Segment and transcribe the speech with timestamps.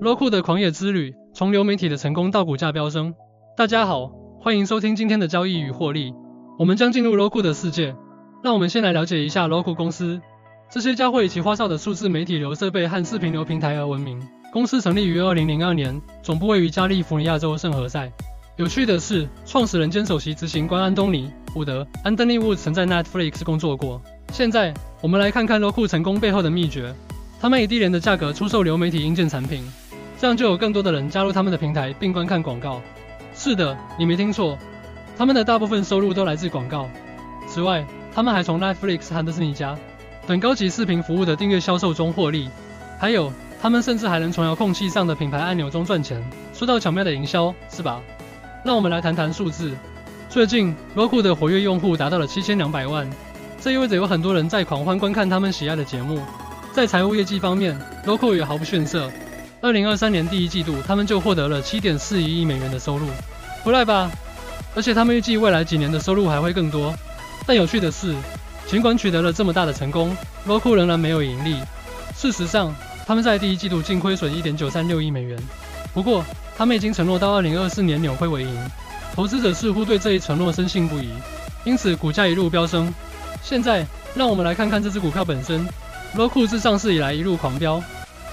[0.00, 3.14] ，Roku 的狂野之旅，从流媒体的成功到股价飙升。
[3.56, 4.08] 大家好，
[4.40, 6.12] 欢迎收听今天的交易与获利。
[6.58, 7.94] 我们将进入 Roku 的世界。
[8.44, 10.20] 让我们先来了解一下 Roku 公司。
[10.70, 14.22] 这些家伙以其花哨的数字媒体流设备和视频流平台而闻名。
[14.52, 18.12] 公司成立于2002年，总部位于加利福尼亚州圣何塞。
[18.56, 21.28] 有趣的是，创始人兼首席执行官安东尼·
[21.58, 24.00] 伍德 （Anthony Wood） 曾在 Netflix 工作过。
[24.30, 26.94] 现在，我们来看看 Roku 成功背后的秘诀。
[27.38, 29.62] 他们以低廉的价格出售流媒体硬件产品，
[30.18, 32.80] 这样就有更多的人加入他们的平台并观看广告。
[33.34, 34.58] 是的，你没听错，
[35.16, 36.88] 他们的大部分收入都来自广告。
[37.46, 39.76] 此外，他们还从 Netflix 和迪士尼家
[40.26, 42.48] 等高级视频服务的订阅销售中获利。
[42.98, 46.24] 还有，他们甚至还能从遥控器上的品牌按钮中赚钱。
[46.54, 48.00] 说到巧妙的营销，是吧？
[48.64, 49.76] 让我们来谈谈数字。
[50.30, 53.08] 最近，Roku 的活跃用户达到了七千两百万，
[53.60, 56.20] 这意味着有很多人在狂欢观看他们喜爱的节目。
[56.72, 59.10] 在财务业绩方面，Roku 也毫不逊色。
[59.62, 63.08] 二零二三年第一季度，他们就获得了七点四一亿美元的收入，
[63.64, 64.10] 不赖吧？
[64.74, 66.94] 而且他们预计未来几年的收入还会更多。
[67.46, 68.14] 但有趣的是，
[68.66, 70.14] 尽管取得了这么大的成功
[70.46, 71.56] ，Roku 仍然没有盈利。
[72.14, 72.74] 事实上，
[73.06, 75.38] 他们在第一季度净亏损一点九三六亿美元。
[75.94, 76.24] 不过，
[76.56, 78.70] 他们已经承诺到二零二四年扭亏为盈。
[79.14, 81.08] 投资者似乎对这一承诺深信不疑，
[81.64, 82.92] 因此股价一路飙升。
[83.42, 85.66] 现在，让我们来看看这只股票本身。
[86.14, 87.82] Roku 自上市以来一路狂飙，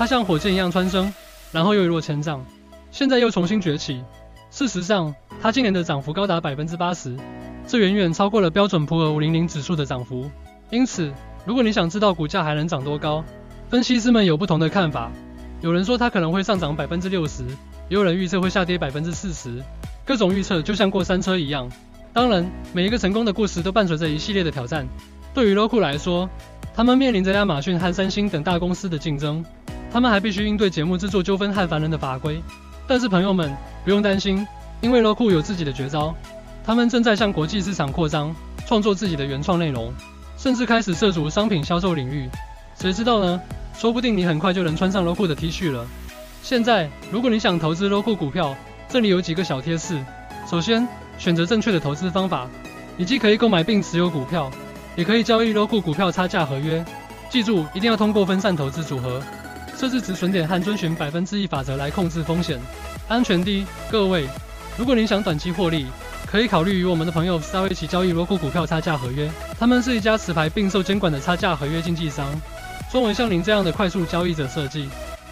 [0.00, 1.12] 它像火箭一样蹿升，
[1.52, 2.42] 然后又一落千丈，
[2.90, 4.02] 现在又重新崛起。
[4.50, 7.14] 事实上，它今年的涨幅高达百分之八十，
[7.66, 10.30] 这远远超过了标准普尔五零零指数的涨幅。
[10.70, 11.12] 因此，
[11.44, 13.22] 如果你想知道股价还能涨多高，
[13.68, 15.12] 分析师们有不同的看法。
[15.60, 17.44] 有人说它可能会上涨百分之六十，
[17.90, 19.62] 也有人预测会下跌百分之四十。
[20.06, 21.70] 各种预测就像过山车一样。
[22.14, 24.88] 当然，每一个成功的故事都伴随着一系列的挑战。
[25.34, 26.26] 对于 Roku 来说，
[26.74, 29.44] 他们面临着亚马逊和三星等大公司的竞争，
[29.92, 32.42] 他们还必须应对节目制作纠纷和烦人的法规。
[32.86, 34.46] 但是朋友们不用担心，
[34.80, 36.14] 因为 Roku 有自己的绝招，
[36.64, 38.34] 他们正在向国际市场扩张，
[38.66, 39.92] 创作自己的原创内容，
[40.36, 42.28] 甚至开始涉足商品销售领域。
[42.76, 43.40] 谁知道呢？
[43.74, 45.86] 说不定你很快就能穿上 Roku 的 T 恤了。
[46.42, 48.56] 现在，如果你想投资 Roku 股票，
[48.88, 49.98] 这里有几个小贴士。
[50.50, 50.86] 首先，
[51.18, 52.46] 选择正确的投资方法，
[52.96, 54.50] 你既可以购买并持有股票。
[54.96, 56.84] 也可以交易 Roku 股票差价合约，
[57.30, 59.22] 记住一定要通过分散投资组合，
[59.80, 62.60] 设置止损点和遵循百分之一法则来控制风险，
[63.08, 63.66] 安全第一。
[63.90, 64.28] 各位，
[64.76, 65.86] 如果您想短期获利，
[66.26, 69.30] 可以考虑与我们的朋友 Star 一起交易 Roku 股票差价合约。
[69.58, 72.30] 他们是一家持牌并受监管的差价合约经纪商，
[72.92, 74.86] 专为像您这样的快速交易者设计。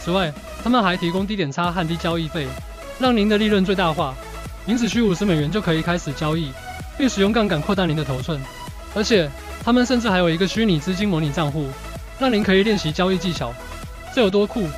[0.00, 2.48] 此外，他们还提供低点差和低交易费，
[2.98, 4.12] 让您的利润最大化。
[4.64, 6.50] 您只需五十美元就可以开始交易，
[6.98, 8.40] 并使用杠杆扩大您的头寸，
[8.92, 9.30] 而且。
[9.64, 11.68] 他们甚至还有一个虚拟资金模拟账户，
[12.18, 13.54] 让您可以练习交易技巧，
[14.14, 14.68] 这有多酷？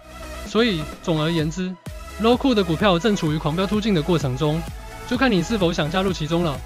[0.47, 1.75] 所以总而言之
[2.23, 4.63] ，low 酷的股票正处于狂飙突进的过程中，
[5.09, 6.59] 就看你是否想加入其中了。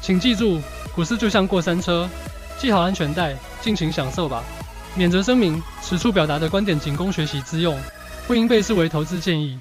[0.00, 0.60] 请记住，
[0.94, 2.08] 股市就像过山车，
[2.58, 4.42] 系好安全带，尽情享受吧。
[4.94, 7.78] 免责声明：此处表达的观点仅供学习之用，
[8.26, 9.58] 不应被视为投资建议。